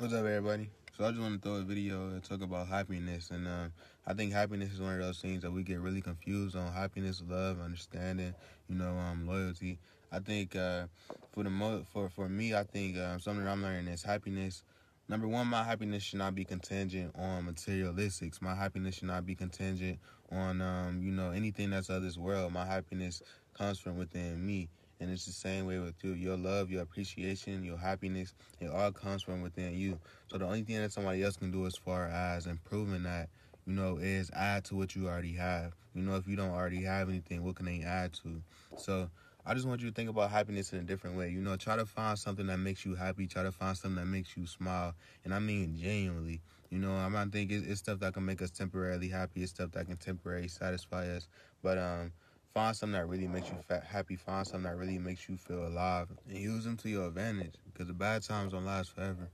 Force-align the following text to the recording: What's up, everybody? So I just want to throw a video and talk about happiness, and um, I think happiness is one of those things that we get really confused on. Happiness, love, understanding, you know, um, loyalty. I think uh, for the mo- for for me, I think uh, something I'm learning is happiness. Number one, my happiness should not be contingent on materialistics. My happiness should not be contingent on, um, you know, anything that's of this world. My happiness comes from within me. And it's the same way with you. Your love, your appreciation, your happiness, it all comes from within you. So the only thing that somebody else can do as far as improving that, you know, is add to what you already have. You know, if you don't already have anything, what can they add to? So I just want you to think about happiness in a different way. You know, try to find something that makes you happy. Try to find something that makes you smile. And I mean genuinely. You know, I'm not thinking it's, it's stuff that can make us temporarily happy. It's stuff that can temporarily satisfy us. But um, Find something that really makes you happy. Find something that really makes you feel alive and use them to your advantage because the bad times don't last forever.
What's 0.00 0.14
up, 0.14 0.20
everybody? 0.20 0.70
So 0.96 1.06
I 1.06 1.08
just 1.08 1.20
want 1.20 1.42
to 1.42 1.48
throw 1.48 1.56
a 1.56 1.62
video 1.62 2.10
and 2.10 2.22
talk 2.22 2.40
about 2.40 2.68
happiness, 2.68 3.32
and 3.32 3.48
um, 3.48 3.72
I 4.06 4.14
think 4.14 4.32
happiness 4.32 4.72
is 4.72 4.80
one 4.80 4.92
of 4.92 5.00
those 5.00 5.18
things 5.18 5.42
that 5.42 5.50
we 5.50 5.64
get 5.64 5.80
really 5.80 6.00
confused 6.00 6.54
on. 6.54 6.72
Happiness, 6.72 7.20
love, 7.28 7.60
understanding, 7.60 8.32
you 8.68 8.76
know, 8.76 8.96
um, 8.96 9.26
loyalty. 9.26 9.80
I 10.12 10.20
think 10.20 10.54
uh, 10.54 10.86
for 11.32 11.42
the 11.42 11.50
mo- 11.50 11.84
for 11.92 12.08
for 12.08 12.28
me, 12.28 12.54
I 12.54 12.62
think 12.62 12.96
uh, 12.96 13.18
something 13.18 13.44
I'm 13.44 13.60
learning 13.60 13.88
is 13.88 14.04
happiness. 14.04 14.62
Number 15.08 15.26
one, 15.26 15.48
my 15.48 15.64
happiness 15.64 16.04
should 16.04 16.20
not 16.20 16.36
be 16.36 16.44
contingent 16.44 17.16
on 17.18 17.52
materialistics. 17.52 18.40
My 18.40 18.54
happiness 18.54 18.94
should 18.94 19.08
not 19.08 19.26
be 19.26 19.34
contingent 19.34 19.98
on, 20.30 20.62
um, 20.62 21.02
you 21.02 21.10
know, 21.10 21.32
anything 21.32 21.70
that's 21.70 21.88
of 21.88 22.04
this 22.04 22.16
world. 22.16 22.52
My 22.52 22.66
happiness 22.66 23.20
comes 23.52 23.80
from 23.80 23.98
within 23.98 24.46
me. 24.46 24.68
And 25.00 25.10
it's 25.10 25.26
the 25.26 25.32
same 25.32 25.66
way 25.66 25.78
with 25.78 25.94
you. 26.02 26.12
Your 26.12 26.36
love, 26.36 26.70
your 26.70 26.82
appreciation, 26.82 27.62
your 27.62 27.78
happiness, 27.78 28.34
it 28.60 28.70
all 28.70 28.90
comes 28.90 29.22
from 29.22 29.42
within 29.42 29.74
you. 29.74 29.98
So 30.28 30.38
the 30.38 30.44
only 30.46 30.62
thing 30.62 30.76
that 30.76 30.92
somebody 30.92 31.22
else 31.22 31.36
can 31.36 31.50
do 31.50 31.66
as 31.66 31.76
far 31.76 32.08
as 32.08 32.46
improving 32.46 33.04
that, 33.04 33.28
you 33.66 33.74
know, 33.74 33.98
is 33.98 34.30
add 34.34 34.64
to 34.66 34.76
what 34.76 34.96
you 34.96 35.06
already 35.06 35.34
have. 35.34 35.74
You 35.94 36.02
know, 36.02 36.16
if 36.16 36.26
you 36.26 36.36
don't 36.36 36.50
already 36.50 36.82
have 36.82 37.08
anything, 37.08 37.44
what 37.44 37.56
can 37.56 37.66
they 37.66 37.82
add 37.82 38.12
to? 38.24 38.42
So 38.76 39.08
I 39.46 39.54
just 39.54 39.66
want 39.66 39.80
you 39.80 39.88
to 39.88 39.94
think 39.94 40.10
about 40.10 40.30
happiness 40.30 40.72
in 40.72 40.78
a 40.80 40.82
different 40.82 41.16
way. 41.16 41.30
You 41.30 41.40
know, 41.40 41.56
try 41.56 41.76
to 41.76 41.86
find 41.86 42.18
something 42.18 42.46
that 42.48 42.58
makes 42.58 42.84
you 42.84 42.94
happy. 42.94 43.26
Try 43.26 43.44
to 43.44 43.52
find 43.52 43.76
something 43.76 43.96
that 43.96 44.10
makes 44.10 44.36
you 44.36 44.46
smile. 44.46 44.94
And 45.24 45.32
I 45.32 45.38
mean 45.38 45.76
genuinely. 45.80 46.40
You 46.70 46.78
know, 46.78 46.92
I'm 46.92 47.12
not 47.12 47.32
thinking 47.32 47.58
it's, 47.58 47.66
it's 47.66 47.80
stuff 47.80 48.00
that 48.00 48.12
can 48.12 48.26
make 48.26 48.42
us 48.42 48.50
temporarily 48.50 49.08
happy. 49.08 49.42
It's 49.42 49.52
stuff 49.52 49.70
that 49.72 49.86
can 49.86 49.96
temporarily 49.96 50.48
satisfy 50.48 51.08
us. 51.08 51.28
But 51.62 51.78
um, 51.78 52.12
Find 52.58 52.74
something 52.74 52.98
that 52.98 53.06
really 53.06 53.28
makes 53.28 53.50
you 53.50 53.56
happy. 53.84 54.16
Find 54.16 54.44
something 54.44 54.68
that 54.68 54.76
really 54.76 54.98
makes 54.98 55.28
you 55.28 55.36
feel 55.36 55.64
alive 55.64 56.08
and 56.28 56.36
use 56.36 56.64
them 56.64 56.76
to 56.78 56.88
your 56.88 57.06
advantage 57.06 57.54
because 57.72 57.86
the 57.86 57.94
bad 57.94 58.24
times 58.24 58.50
don't 58.50 58.64
last 58.64 58.96
forever. 58.96 59.30